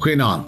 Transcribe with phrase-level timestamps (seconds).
[0.00, 0.46] Goeienaand.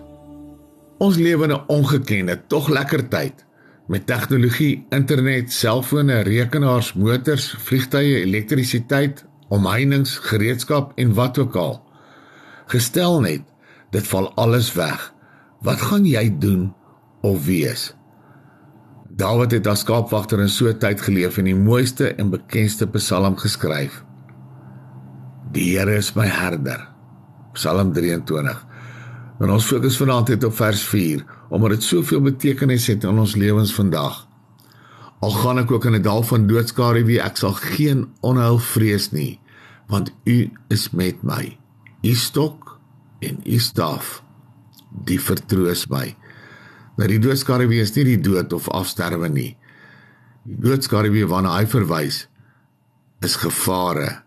[1.05, 3.45] Ons lewe in 'n ongekende, tog lekker tyd
[3.87, 11.83] met tegnologie, internet, selfone, rekenaars, motors, vliegtye, elektrisiteit, omheinings, gereedskap en wat ook al.
[12.67, 13.43] Gestel net,
[13.91, 15.13] dit val alles weg.
[15.61, 16.75] Wat gaan jy doen
[17.21, 17.95] of wees?
[19.11, 23.37] Dawid het as skaapwagter in so 'n tyd geleef en die mooiste en bekendste Psalm
[23.37, 24.05] geskryf.
[25.53, 26.89] Die Here is my herder.
[27.53, 28.72] Psalm 23.
[29.43, 33.35] En ons fokus vanaand net op vers 4 omdat dit soveel betekenis het in ons
[33.37, 34.23] lewens vandag.
[35.23, 39.11] Al gaan ek ook in 'n dal van doodskare wie ek sal geen onheil vrees
[39.11, 39.41] nie
[39.89, 41.59] want u is met my.
[42.03, 42.79] U stok
[43.19, 44.23] en u staf
[45.05, 46.17] die vertroos my.
[46.97, 49.57] Nou die doodskare wie is nie die dood of afsterwe nie.
[50.45, 52.29] Die doodskare wie waarna hy verwys
[53.21, 54.23] is gevare,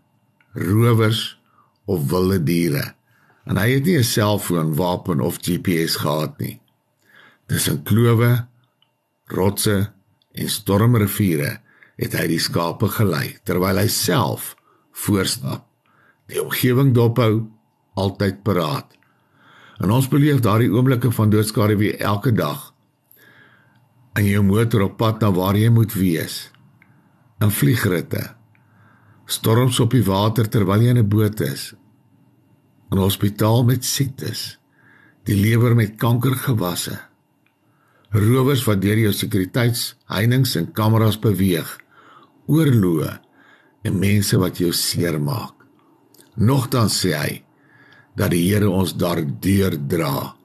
[0.54, 1.40] rowers
[1.86, 2.96] of wilde diere
[3.46, 6.60] en hy het nie 'n selfoon, wapen of GPS gehad nie.
[7.48, 8.48] Dis 'n klowe,
[9.26, 9.92] rotse
[10.32, 11.62] en stormriviere
[11.96, 14.56] het hy die skape gelei terwyl hy self
[14.92, 15.66] voorstap.
[16.28, 17.48] Die omgewing dophou
[17.94, 18.92] altyd paraat.
[19.78, 22.74] En ons beleef daardie oomblikke van doodskade weer elke dag.
[24.16, 26.52] In jou motor op pad na waar jy moet wees.
[27.40, 28.36] In vliegritte.
[29.26, 31.74] Storms op die water terwyl jy in 'n boot is
[32.96, 34.58] 'n hospitaal met siektes,
[35.28, 36.96] die lewer met kankergewasse.
[38.16, 41.68] Rowers wat deur jou sekuriteitsheininge en kameras beweeg,
[42.48, 43.20] oorloë
[43.84, 45.66] en mense wat jou seermaak.
[46.36, 47.44] Nogtans sê hy
[48.16, 50.36] dat die Here ons daardeur dra.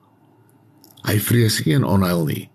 [1.07, 2.51] Hy vrees geen onheil nie,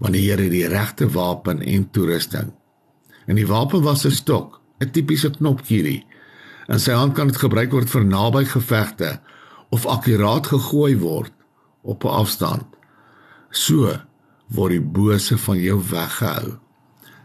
[0.00, 2.52] want die Here het die regte wapen en toerusting.
[3.28, 6.06] En die wapen was 'n stok, 'n tipiese knopkierie
[6.68, 9.20] In sy hand kan dit gebruik word vir naby gevegte
[9.74, 11.32] of akkuraat gegooi word
[11.82, 12.66] op 'n afstand.
[13.50, 13.98] So
[14.48, 16.58] word die bose van jou weggehou.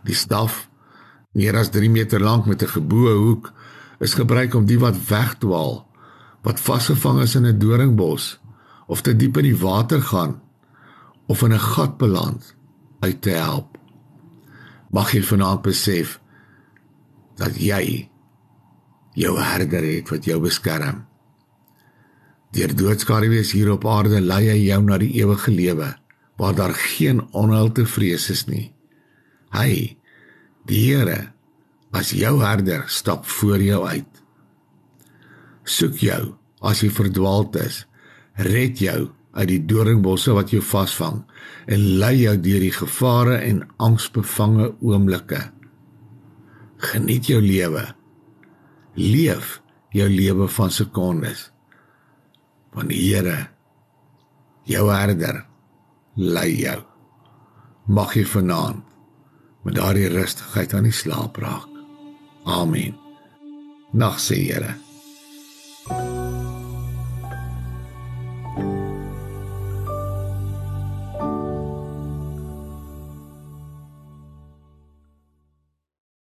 [0.03, 0.69] Die staf,
[1.31, 3.53] meer as 3 meter lank met 'n geboue hoek,
[3.99, 5.85] is gebruik om die wat wegdwaal,
[6.41, 8.39] wat vasgevang is in 'n doringbos
[8.87, 10.41] of te diep in die water gaan
[11.27, 12.55] of in 'n gat beland,
[12.99, 13.77] uit te help.
[14.89, 16.19] Mag jy vanaand besef
[17.35, 18.09] dat jy
[19.17, 21.05] jou herder het wat jou beskerm.
[22.53, 25.95] Deur doodskare wees hier op aarde lei hy jou na die ewige lewe
[26.37, 28.69] waar daar geen onheil te vrees is nie.
[29.57, 29.97] Hy,
[30.69, 31.31] die Here,
[31.91, 34.21] as jou herder stap voor jou uit.
[35.65, 36.21] Soek jou
[36.61, 37.85] as jy verdwaald is,
[38.37, 41.23] red jou uit die doringbosse wat jou vasvang
[41.65, 45.41] en lei jou deur die gevare en angsbevange oomblikke.
[46.91, 47.87] Geniet jou lewe
[48.97, 49.59] leef
[49.95, 51.47] jou lewe van sekondes.
[52.73, 53.47] Want die Here
[54.67, 55.45] jou herder
[56.17, 56.81] lei jou.
[57.87, 58.83] Mag jy vanaand
[59.63, 61.69] met daardie rustigheid aan die slaap raak.
[62.47, 62.95] Amen.
[63.91, 64.75] Nag se Here.